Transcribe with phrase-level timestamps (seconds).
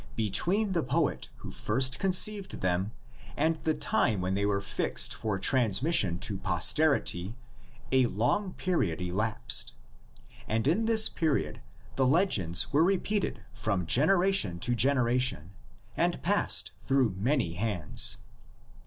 [0.15, 2.91] Between the poet who first conceived them
[3.37, 7.35] and the time when they were fixed for transmission to pos terity
[7.91, 9.75] a long period elapsed,
[10.47, 11.61] and in this period
[11.97, 15.51] the legends were repeated from generation to genera tion
[15.95, 18.17] and passed through many hands.